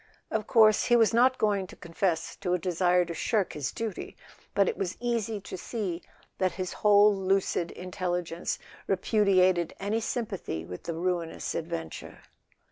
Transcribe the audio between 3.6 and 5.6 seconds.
duty; but it was easy to